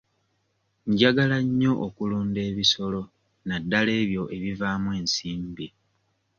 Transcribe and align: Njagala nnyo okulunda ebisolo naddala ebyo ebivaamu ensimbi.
Njagala 0.91 1.37
nnyo 1.45 1.71
okulunda 1.87 2.39
ebisolo 2.49 3.01
naddala 3.47 3.91
ebyo 4.03 4.23
ebivaamu 4.37 4.89
ensimbi. 4.99 5.67